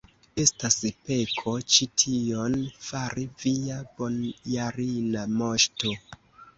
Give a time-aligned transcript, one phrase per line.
[0.43, 0.77] estas
[1.09, 2.57] peko ĉi tion
[2.89, 5.99] fari, via bojarina moŝto!